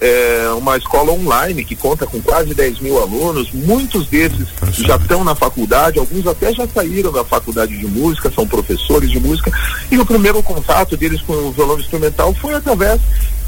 é, 0.00 0.48
uma 0.56 0.76
escola 0.78 1.12
online 1.12 1.64
que 1.64 1.76
conta 1.76 2.06
com 2.06 2.20
quase 2.22 2.54
10 2.54 2.80
mil 2.80 3.00
alunos, 3.00 3.52
muitos 3.52 4.06
desses 4.06 4.48
já 4.72 4.96
estão 4.96 5.22
na 5.22 5.34
faculdade, 5.34 5.98
alguns 5.98 6.26
até 6.26 6.52
já 6.52 6.66
saíram 6.66 7.12
da 7.12 7.24
faculdade 7.24 7.76
de 7.76 7.86
música, 7.86 8.32
são 8.34 8.46
professores 8.46 9.10
de 9.10 9.20
música, 9.20 9.52
e 9.90 9.98
o 9.98 10.06
primeiro 10.06 10.42
contato 10.42 10.96
deles 10.96 11.20
com 11.20 11.34
o 11.34 11.52
violão 11.52 11.78
instrumental 11.78 12.34
foi 12.34 12.54
através 12.54 13.00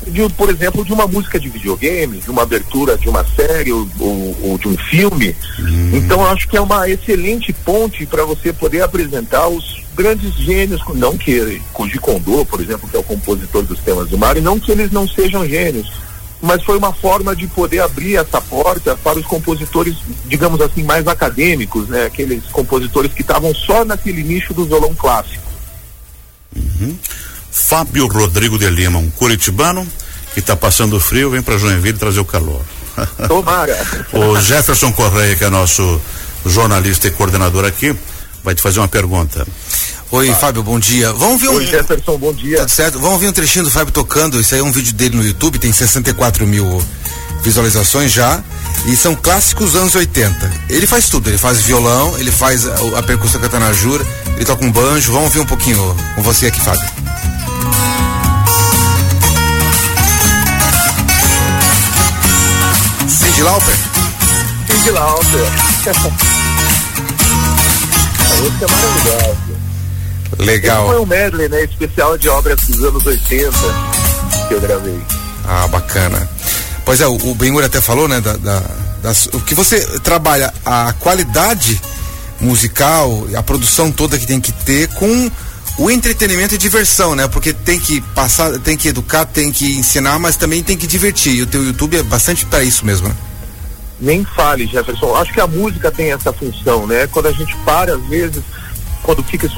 de, 0.06 0.28
por 0.30 0.50
exemplo, 0.50 0.84
de 0.84 0.92
uma 0.92 1.06
música 1.06 1.38
de 1.40 1.48
videogame, 1.48 2.18
de 2.18 2.30
uma 2.30 2.42
abertura 2.42 2.98
de 2.98 3.08
uma 3.08 3.24
série 3.24 3.72
ou, 3.72 3.88
ou, 3.98 4.36
ou 4.42 4.58
de 4.58 4.68
um 4.68 4.76
filme. 4.76 5.34
Hum. 5.58 5.92
Então 5.94 6.26
acho 6.26 6.48
que 6.48 6.56
é 6.56 6.60
uma 6.60 6.88
excelente 6.88 7.52
ponte 7.52 8.04
para 8.04 8.24
você 8.24 8.52
poder 8.52 8.82
apresentar 8.82 9.48
os 9.48 9.80
grandes 9.94 10.34
gênios, 10.34 10.80
não 10.94 11.16
que 11.16 11.60
Koji 11.72 11.98
Kondo, 11.98 12.44
por 12.46 12.60
exemplo, 12.60 12.88
que 12.88 12.96
é 12.96 13.00
o 13.00 13.04
compositor 13.04 13.62
dos 13.62 13.78
temas 13.80 14.08
do 14.08 14.18
Mario, 14.18 14.42
não 14.42 14.58
que 14.58 14.72
eles 14.72 14.90
não 14.90 15.06
sejam 15.06 15.46
gênios, 15.46 15.90
mas 16.42 16.64
foi 16.64 16.76
uma 16.76 16.92
forma 16.92 17.36
de 17.36 17.46
poder 17.46 17.78
abrir 17.78 18.16
essa 18.16 18.40
porta 18.40 18.96
para 18.96 19.16
os 19.16 19.24
compositores, 19.24 19.96
digamos 20.26 20.60
assim, 20.60 20.82
mais 20.82 21.06
acadêmicos, 21.06 21.88
né? 21.88 22.06
Aqueles 22.06 22.42
compositores 22.46 23.12
que 23.12 23.22
estavam 23.22 23.54
só 23.54 23.84
naquele 23.84 24.24
nicho 24.24 24.52
do 24.52 24.64
violão 24.64 24.92
clássico. 24.92 25.44
Uhum. 26.54 26.98
Fábio 27.50 28.08
Rodrigo 28.08 28.58
de 28.58 28.68
Lima, 28.68 28.98
um 28.98 29.08
curitibano 29.08 29.86
que 30.34 30.40
está 30.40 30.56
passando 30.56 30.98
frio, 30.98 31.30
vem 31.30 31.42
para 31.42 31.56
Joinville 31.56 31.96
trazer 31.96 32.18
o 32.18 32.24
calor. 32.24 32.62
Tomara. 33.28 33.78
o 34.12 34.40
Jefferson 34.40 34.92
Correia, 34.92 35.36
que 35.36 35.44
é 35.44 35.50
nosso 35.50 36.00
jornalista 36.44 37.06
e 37.06 37.12
coordenador 37.12 37.64
aqui, 37.64 37.94
vai 38.42 38.54
te 38.54 38.60
fazer 38.60 38.80
uma 38.80 38.88
pergunta. 38.88 39.46
Oi, 40.12 40.28
ah. 40.28 40.34
Fábio, 40.34 40.62
bom 40.62 40.78
dia. 40.78 41.10
Vamos 41.14 41.40
ver 41.40 41.48
um. 41.48 41.54
Oi, 41.54 41.66
Jefferson, 41.66 42.18
bom 42.18 42.34
dia. 42.34 42.58
Tudo 42.58 42.68
certo? 42.68 42.98
Vamos 42.98 43.18
ver 43.18 43.28
um 43.28 43.32
trechinho 43.32 43.64
do 43.64 43.70
Fábio 43.70 43.90
tocando. 43.94 44.38
Isso 44.38 44.54
aí 44.54 44.60
é 44.60 44.62
um 44.62 44.70
vídeo 44.70 44.92
dele 44.92 45.16
no 45.16 45.24
YouTube, 45.24 45.58
tem 45.58 45.72
64 45.72 46.46
mil 46.46 46.84
visualizações 47.42 48.12
já. 48.12 48.44
E 48.84 48.94
são 48.94 49.14
clássicos 49.14 49.74
anos 49.74 49.94
80. 49.94 50.52
Ele 50.68 50.86
faz 50.86 51.08
tudo, 51.08 51.30
ele 51.30 51.38
faz 51.38 51.62
violão, 51.62 52.18
ele 52.18 52.30
faz 52.30 52.66
a, 52.66 52.98
a 52.98 53.02
percussão 53.02 53.40
catanajura, 53.40 54.04
ele 54.36 54.44
toca 54.44 54.62
um 54.62 54.70
banjo. 54.70 55.12
Vamos 55.12 55.32
ver 55.32 55.40
um 55.40 55.46
pouquinho 55.46 55.96
com 56.14 56.22
você 56.22 56.48
aqui, 56.48 56.60
Fábio. 56.60 56.86
Cindy 63.08 63.42
Lauper? 63.42 63.74
Cindy 64.66 64.90
Lauper. 64.90 65.40
a 68.30 68.34
música 68.36 68.66
é 68.66 68.70
maravilhosa. 68.70 69.51
Legal. 70.38 70.84
Esse 70.84 70.92
foi 70.92 71.00
um 71.00 71.06
medley, 71.06 71.48
né? 71.48 71.64
Especial 71.64 72.16
de 72.16 72.28
obras 72.28 72.60
dos 72.60 72.82
anos 72.82 73.04
80 73.04 73.52
que 74.48 74.54
eu 74.54 74.60
gravei. 74.60 75.00
Ah, 75.44 75.66
bacana. 75.68 76.28
Pois 76.84 77.00
é, 77.00 77.06
o, 77.06 77.14
o 77.14 77.34
Benhur 77.34 77.64
até 77.64 77.80
falou, 77.80 78.08
né? 78.08 78.20
Da, 78.20 78.36
da, 78.36 78.62
das, 79.02 79.26
o 79.26 79.40
que 79.40 79.54
você 79.54 79.80
trabalha, 80.00 80.52
a 80.64 80.92
qualidade 80.94 81.80
musical, 82.40 83.26
a 83.36 83.42
produção 83.42 83.90
toda 83.90 84.18
que 84.18 84.26
tem 84.26 84.40
que 84.40 84.52
ter 84.52 84.88
com 84.88 85.30
o 85.78 85.90
entretenimento 85.90 86.54
e 86.54 86.58
diversão, 86.58 87.14
né? 87.14 87.28
Porque 87.28 87.52
tem 87.52 87.78
que 87.78 88.00
passar, 88.00 88.58
tem 88.58 88.76
que 88.76 88.88
educar, 88.88 89.24
tem 89.24 89.50
que 89.50 89.78
ensinar, 89.78 90.18
mas 90.18 90.36
também 90.36 90.62
tem 90.62 90.76
que 90.76 90.86
divertir. 90.86 91.34
E 91.34 91.42
o 91.42 91.46
teu 91.46 91.64
YouTube 91.64 91.96
é 91.96 92.02
bastante 92.02 92.44
para 92.44 92.62
isso 92.62 92.84
mesmo, 92.84 93.08
né? 93.08 93.14
Nem 94.00 94.24
fale, 94.24 94.66
Jefferson. 94.66 95.14
Acho 95.14 95.32
que 95.32 95.40
a 95.40 95.46
música 95.46 95.90
tem 95.90 96.12
essa 96.12 96.32
função, 96.32 96.86
né? 96.86 97.06
Quando 97.06 97.28
a 97.28 97.32
gente 97.32 97.56
para, 97.64 97.94
às 97.94 98.04
vezes, 98.06 98.42
quando 99.02 99.22
fica 99.24 99.48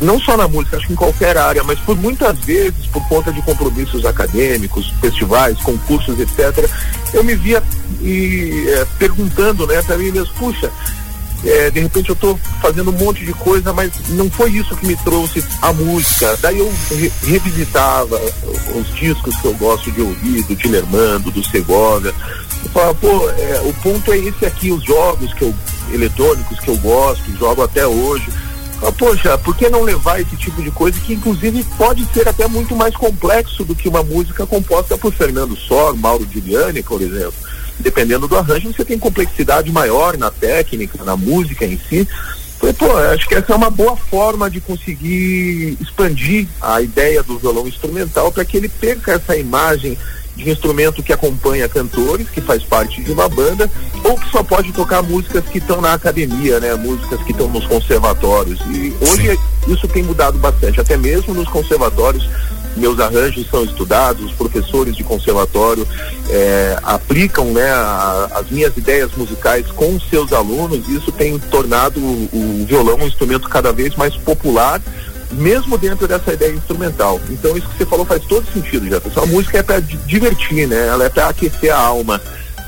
não 0.00 0.18
só 0.18 0.36
na 0.36 0.48
música, 0.48 0.76
acho 0.76 0.86
que 0.86 0.92
em 0.92 0.96
qualquer 0.96 1.36
área, 1.36 1.62
mas 1.62 1.78
por 1.80 1.96
muitas 1.96 2.38
vezes, 2.40 2.86
por 2.86 3.06
conta 3.08 3.32
de 3.32 3.40
compromissos 3.42 4.04
acadêmicos, 4.04 4.92
festivais, 5.00 5.58
concursos, 5.58 6.18
etc., 6.18 6.68
eu 7.14 7.22
me 7.22 7.34
via 7.34 7.62
e, 8.00 8.66
é, 8.68 8.86
perguntando, 8.98 9.66
né, 9.66 9.80
para 9.82 9.96
mim 9.96 10.10
mesmo, 10.10 10.34
puxa, 10.34 10.70
é, 11.44 11.70
de 11.70 11.80
repente 11.80 12.10
eu 12.10 12.14
estou 12.14 12.38
fazendo 12.60 12.90
um 12.90 12.98
monte 12.98 13.24
de 13.24 13.32
coisa, 13.32 13.72
mas 13.72 13.92
não 14.10 14.28
foi 14.30 14.50
isso 14.50 14.76
que 14.76 14.86
me 14.86 14.96
trouxe 14.96 15.42
a 15.62 15.72
música. 15.72 16.36
Daí 16.42 16.58
eu 16.58 16.70
re 16.90 17.10
revisitava 17.22 18.20
os 18.74 18.94
discos 18.94 19.34
que 19.36 19.46
eu 19.46 19.54
gosto 19.54 19.90
de 19.90 20.02
ouvir, 20.02 20.42
do 20.44 20.54
Dilermando, 20.54 21.30
do 21.30 21.42
Segovia. 21.42 22.12
Eu 22.62 22.70
falava, 22.70 22.94
pô, 22.94 23.30
é, 23.30 23.62
o 23.64 23.72
ponto 23.82 24.12
é 24.12 24.18
esse 24.18 24.44
aqui, 24.44 24.70
os 24.70 24.84
jogos 24.84 25.32
que 25.32 25.42
eu, 25.42 25.54
eletrônicos 25.90 26.60
que 26.60 26.68
eu 26.68 26.76
gosto, 26.76 27.38
jogo 27.38 27.62
até 27.62 27.86
hoje 27.86 28.30
poxa, 28.96 29.36
por 29.38 29.54
que 29.54 29.68
não 29.68 29.82
levar 29.82 30.20
esse 30.20 30.36
tipo 30.36 30.62
de 30.62 30.70
coisa 30.70 30.98
que 31.00 31.12
inclusive 31.12 31.62
pode 31.76 32.06
ser 32.14 32.26
até 32.28 32.48
muito 32.48 32.74
mais 32.74 32.96
complexo 32.96 33.64
do 33.64 33.74
que 33.74 33.88
uma 33.88 34.02
música 34.02 34.46
composta 34.46 34.96
por 34.96 35.12
Fernando 35.12 35.56
Sor, 35.56 35.96
Mauro 35.96 36.26
Giuliani, 36.30 36.82
por 36.82 37.02
exemplo. 37.02 37.34
Dependendo 37.78 38.26
do 38.26 38.36
arranjo, 38.36 38.72
você 38.72 38.84
tem 38.84 38.98
complexidade 38.98 39.70
maior 39.70 40.16
na 40.16 40.30
técnica, 40.30 41.02
na 41.04 41.16
música 41.16 41.64
em 41.64 41.78
si. 41.88 42.06
Falei, 42.58 42.74
pô, 42.74 42.94
acho 42.96 43.26
que 43.26 43.34
essa 43.34 43.52
é 43.52 43.56
uma 43.56 43.70
boa 43.70 43.96
forma 43.96 44.50
de 44.50 44.60
conseguir 44.60 45.78
expandir 45.80 46.46
a 46.60 46.82
ideia 46.82 47.22
do 47.22 47.38
violão 47.38 47.66
instrumental 47.66 48.30
para 48.30 48.44
que 48.44 48.56
ele 48.56 48.68
perca 48.68 49.12
essa 49.12 49.36
imagem 49.36 49.96
de 50.40 50.50
instrumento 50.50 51.02
que 51.02 51.12
acompanha 51.12 51.68
cantores, 51.68 52.28
que 52.28 52.40
faz 52.40 52.62
parte 52.62 53.02
de 53.02 53.12
uma 53.12 53.28
banda, 53.28 53.70
ou 54.04 54.18
que 54.18 54.30
só 54.30 54.42
pode 54.42 54.72
tocar 54.72 55.02
músicas 55.02 55.44
que 55.44 55.58
estão 55.58 55.80
na 55.80 55.94
academia, 55.94 56.58
né? 56.58 56.74
Músicas 56.74 57.22
que 57.22 57.32
estão 57.32 57.48
nos 57.48 57.66
conservatórios. 57.66 58.60
E 58.70 58.94
hoje 59.00 59.36
Sim. 59.36 59.72
isso 59.72 59.88
tem 59.88 60.02
mudado 60.02 60.38
bastante, 60.38 60.80
até 60.80 60.96
mesmo 60.96 61.34
nos 61.34 61.48
conservatórios 61.48 62.28
meus 62.76 62.98
arranjos 63.00 63.48
são 63.50 63.64
estudados, 63.64 64.24
os 64.24 64.32
professores 64.32 64.96
de 64.96 65.02
conservatório 65.02 65.86
é, 66.28 66.78
aplicam 66.82 67.46
né, 67.46 67.68
a, 67.70 68.30
as 68.36 68.50
minhas 68.50 68.76
ideias 68.76 69.10
musicais 69.16 69.66
com 69.72 69.98
seus 70.00 70.32
alunos, 70.32 70.88
e 70.88 70.96
isso 70.96 71.10
tem 71.12 71.38
tornado 71.38 72.00
o, 72.00 72.28
o 72.32 72.66
violão 72.66 72.96
um 72.96 73.06
instrumento 73.06 73.48
cada 73.48 73.72
vez 73.72 73.94
mais 73.96 74.16
popular 74.16 74.80
mesmo 75.32 75.78
dentro 75.78 76.06
dessa 76.08 76.32
ideia 76.32 76.52
instrumental. 76.52 77.20
Então 77.30 77.56
isso 77.56 77.68
que 77.68 77.78
você 77.78 77.86
falou 77.86 78.04
faz 78.04 78.22
todo 78.24 78.46
sentido, 78.52 78.88
Jefferson. 78.88 79.20
A 79.20 79.26
música 79.26 79.58
é 79.58 79.62
para 79.62 79.80
divertir, 79.80 80.66
né? 80.66 80.88
Ela 80.88 81.04
é 81.04 81.08
para 81.08 81.28
aquecer 81.28 81.72
a 81.72 81.78
alma. 81.78 82.20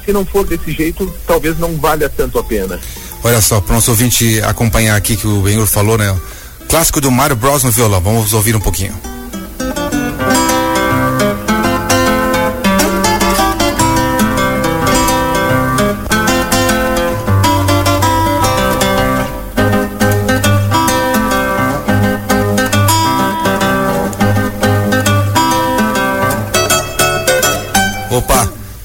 Se 0.04 0.12
não 0.12 0.24
for 0.24 0.44
desse 0.44 0.72
jeito, 0.72 1.12
talvez 1.26 1.58
não 1.58 1.76
valha 1.76 2.08
tanto 2.08 2.38
a 2.38 2.44
pena. 2.44 2.78
Olha 3.24 3.40
só, 3.40 3.60
para 3.60 3.72
o 3.72 3.74
nosso 3.76 3.90
ouvinte 3.90 4.40
acompanhar 4.42 4.96
aqui 4.96 5.16
que 5.16 5.26
o 5.26 5.42
Benhur 5.42 5.66
falou, 5.66 5.96
né? 5.96 6.14
Clássico 6.68 7.00
do 7.00 7.10
Mario 7.10 7.36
Bros 7.36 7.62
no 7.62 7.70
violão. 7.70 8.00
Vamos 8.00 8.32
ouvir 8.32 8.56
um 8.56 8.60
pouquinho. 8.60 8.94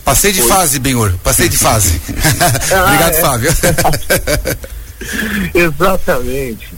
Passei 0.07 0.31
de 0.31 0.41
Oi. 0.41 0.47
fase, 0.47 0.79
Benhur. 0.79 1.13
Passei 1.21 1.49
de 1.49 1.57
fase. 1.57 1.99
Ah, 2.71 2.83
Obrigado, 2.87 3.13
é. 3.13 3.21
Fábio. 3.21 3.49
Exatamente. 5.53 6.73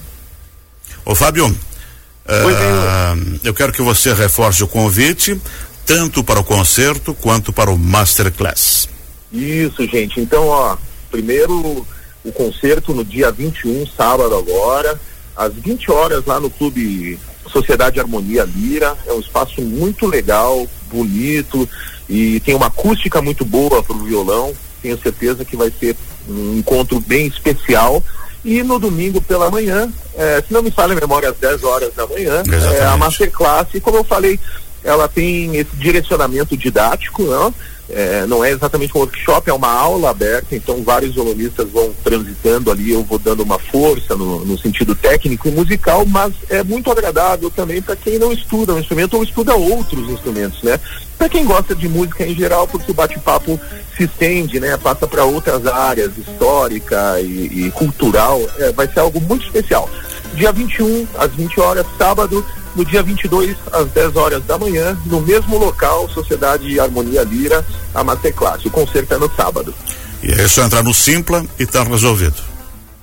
Ô, 1.06 1.14
Fábio, 1.14 1.46
uh, 1.48 3.40
eu 3.44 3.54
quero 3.54 3.72
que 3.72 3.84
você 3.84 4.14
reforce 4.14 4.64
o 4.64 4.68
convite, 4.68 5.40
tanto 5.86 6.24
para 6.24 6.40
o 6.40 6.44
concerto 6.44 7.14
quanto 7.14 7.54
para 7.54 7.70
o 7.70 7.78
Masterclass. 7.78 8.90
Isso, 9.32 9.88
gente. 9.88 10.20
Então, 10.20 10.48
ó, 10.48 10.76
primeiro 11.12 11.86
o 12.26 12.32
concerto 12.32 12.96
no 12.96 13.06
dia 13.06 13.32
21, 13.32 13.86
sábado 13.96 14.36
agora, 14.36 15.00
às 15.36 15.54
20 15.54 15.92
horas 15.92 16.26
lá 16.26 16.40
no 16.40 16.50
Clube 16.50 17.20
Sociedade 17.52 18.00
Harmonia 18.00 18.44
Lira. 18.44 18.98
É 19.06 19.14
um 19.14 19.20
espaço 19.20 19.62
muito 19.62 20.08
legal, 20.08 20.68
bonito 20.92 21.70
e 22.10 22.40
tem 22.40 22.56
uma 22.56 22.68
acústica 22.68 23.22
muito 23.22 23.46
boa 23.46 23.84
para 23.84 23.96
o 23.96 24.04
violão. 24.04 24.54
Tenho 24.82 25.00
certeza 25.00 25.46
que 25.46 25.56
vai 25.56 25.72
ser 25.80 25.96
um 26.28 26.58
encontro 26.58 27.00
bem 27.00 27.28
especial. 27.28 28.04
E 28.44 28.64
no 28.64 28.80
domingo 28.80 29.22
pela 29.22 29.52
manhã, 29.52 29.92
é, 30.16 30.42
se 30.46 30.52
não 30.54 30.64
me 30.64 30.72
falha 30.72 30.94
a 30.94 31.00
memória, 31.00 31.30
às 31.30 31.38
10 31.38 31.64
horas 31.64 31.94
da 31.94 32.08
manhã, 32.08 32.42
é, 32.74 32.86
a 32.86 32.98
Masterclass, 32.98 33.68
como 33.82 33.98
eu 33.98 34.04
falei, 34.04 34.40
ela 34.84 35.08
tem 35.08 35.56
esse 35.58 35.76
direcionamento 35.76 36.58
didático, 36.58 37.24
não? 37.24 37.54
É, 37.92 38.26
não 38.28 38.44
é 38.44 38.52
exatamente 38.52 38.96
um 38.96 39.00
workshop, 39.00 39.50
é 39.50 39.54
uma 39.54 39.72
aula 39.72 40.12
aberta, 40.12 40.56
então 40.56 40.84
vários 40.84 41.16
violonistas 41.16 41.70
vão 41.72 41.92
transitando 42.04 42.70
ali, 42.72 42.92
eu 42.92 43.04
vou 43.04 43.18
dando 43.18 43.42
uma 43.42 43.58
força 43.58 44.16
no, 44.16 44.46
no 44.46 44.58
sentido 44.60 44.94
técnico 44.94 45.48
e 45.48 45.52
musical, 45.52 46.06
mas 46.06 46.34
é 46.50 46.64
muito 46.64 46.92
agradável 46.92 47.50
também 47.50 47.82
para 47.82 47.96
quem 47.96 48.20
não 48.20 48.32
estuda 48.32 48.74
um 48.74 48.80
instrumento 48.80 49.16
ou 49.16 49.24
estuda 49.24 49.56
outros 49.56 50.08
instrumentos, 50.08 50.62
né? 50.62 50.80
Para 51.18 51.30
quem 51.30 51.46
gosta 51.46 51.76
de 51.76 51.90
música 51.90 52.26
em 52.26 52.36
geral, 52.36 52.68
porque 52.68 52.92
o 52.92 52.94
bate-papo 52.94 53.60
se 53.98 54.04
estende, 54.04 54.60
né? 54.60 54.78
Passa 54.78 55.08
para 55.08 55.26
outras 55.26 55.66
áreas, 55.66 56.18
histórica 56.18 57.20
e, 57.20 57.66
e 57.66 57.72
cultural, 57.72 58.40
é, 58.60 58.72
vai 58.72 58.88
ser 58.88 59.00
algo 59.00 59.20
muito 59.20 59.46
especial. 59.46 59.90
Dia 60.36 60.52
21, 60.52 61.08
às 61.18 61.34
20 61.34 61.60
horas, 61.60 61.86
sábado, 61.98 62.46
no 62.76 62.86
dia 62.86 63.04
22 63.04 63.56
às 63.72 63.88
10 63.90 64.16
horas 64.16 64.44
da 64.46 64.58
manhã, 64.58 64.98
no 65.06 65.22
mesmo 65.22 65.58
local, 65.58 66.10
Sociedade 66.10 66.80
Harmonia 66.80 67.24
Lira, 67.24 67.66
a 67.94 68.04
Masterclass. 68.04 68.66
O 68.66 68.70
concerto 68.70 69.14
é 69.14 69.18
no 69.18 69.32
sábado. 69.36 69.74
E 70.22 70.32
é 70.32 70.48
só 70.48 70.64
entrar 70.64 70.84
no 70.84 70.94
Simpla 70.94 71.46
e 71.58 71.66
tá 71.66 71.84
resolvido. 71.84 72.38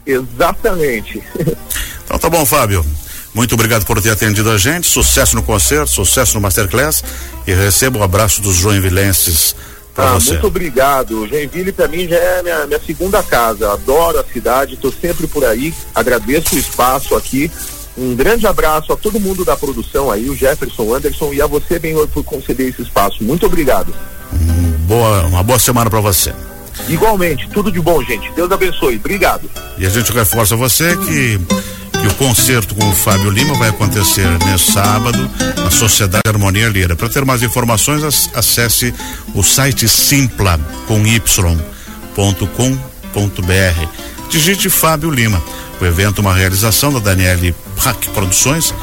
Exatamente. 0.07 1.23
Então 2.07 2.21
tá 2.21 2.31
bom, 2.31 2.47
Fábio. 2.47 2.87
Muito 3.35 3.55
obrigado 3.55 3.85
por 3.85 4.01
ter 4.01 4.11
atendido 4.11 4.49
a 4.49 4.57
gente. 4.57 4.87
Sucesso 4.87 5.35
no 5.35 5.43
concerto, 5.43 5.91
sucesso 5.91 6.37
no 6.37 6.41
Masterclass 6.41 7.03
e 7.45 7.53
receba 7.53 7.99
o 7.99 8.01
um 8.01 8.05
abraço 8.05 8.41
dos 8.41 8.55
joinvilenses 8.55 9.57
para 9.95 10.11
ah, 10.11 10.15
você. 10.15 10.33
Muito 10.33 10.47
obrigado. 10.47 11.27
Joinville 11.27 11.73
para 11.73 11.89
mim 11.89 12.07
já 12.07 12.17
é 12.17 12.43
minha, 12.43 12.67
minha 12.67 12.81
segunda 12.81 13.23
casa. 13.23 13.73
Adoro 13.73 14.21
a 14.21 14.25
cidade, 14.25 14.75
estou 14.75 14.93
sempre 14.93 15.27
por 15.27 15.45
aí. 15.45 15.75
Agradeço 15.95 16.55
o 16.55 16.59
espaço 16.59 17.17
aqui. 17.17 17.51
Um 17.97 18.15
grande 18.15 18.47
abraço 18.47 18.93
a 18.93 18.97
todo 18.97 19.19
mundo 19.19 19.45
da 19.45 19.57
produção 19.57 20.11
aí, 20.11 20.29
o 20.29 20.37
Jefferson 20.37 20.95
Anderson 20.95 21.33
e 21.33 21.41
a 21.41 21.47
você, 21.47 21.79
Benhor, 21.79 22.07
por 22.09 22.23
conceder 22.23 22.69
esse 22.69 22.83
espaço. 22.83 23.25
Muito 23.25 23.47
obrigado. 23.47 23.95
Hum, 24.33 24.73
boa, 24.87 25.27
uma 25.27 25.43
boa 25.43 25.59
semana 25.59 25.89
para 25.89 26.01
você. 26.01 26.35
Igualmente, 26.89 27.49
tudo 27.49 27.73
de 27.73 27.81
bom, 27.81 28.03
gente. 28.03 28.31
Deus 28.33 28.53
abençoe. 28.53 28.97
Obrigado. 28.97 29.51
E 29.79 29.87
a 29.87 29.89
gente 29.89 30.13
reforça 30.13 30.55
você 30.57 30.97
que 30.97 31.41
que 32.01 32.07
o 32.07 32.15
concerto 32.15 32.75
com 32.75 32.89
o 32.89 32.93
Fábio 32.93 33.31
Lima 33.31 33.55
vai 33.55 33.71
acontecer 33.71 34.27
nesse 34.45 34.73
sábado 34.73 35.31
na 35.57 35.71
Sociedade 35.71 36.23
Harmonia 36.27 36.69
Lira. 36.69 36.95
Para 36.95 37.09
ter 37.09 37.25
mais 37.25 37.43
informações, 37.43 38.31
acesse 38.35 38.95
o 39.35 39.43
site 39.43 39.89
simpla 39.89 40.61
com 40.87 41.05
y.com.br. 41.07 41.37
Digite 44.29 44.69
Fábio 44.69 45.11
Lima. 45.11 45.43
O 45.81 45.85
evento 45.85 46.19
é 46.19 46.21
uma 46.21 46.35
realização 46.35 46.93
da 46.93 46.99
Daniele 46.99 47.55
Pack 47.83 48.11
Produções, 48.11 48.75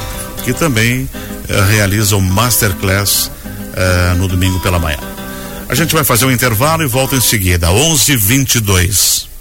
que 0.44 0.52
também 0.52 1.08
eh, 1.48 1.60
realiza 1.70 2.16
o 2.16 2.20
Masterclass 2.20 3.30
eh, 3.74 4.14
no 4.16 4.28
domingo 4.28 4.60
pela 4.60 4.78
manhã. 4.78 4.98
A 5.68 5.74
gente 5.74 5.94
vai 5.94 6.04
fazer 6.04 6.26
um 6.26 6.30
intervalo 6.30 6.82
e 6.82 6.86
volta 6.86 7.16
em 7.16 7.20
seguida, 7.20 7.68
11:22. 7.68 9.33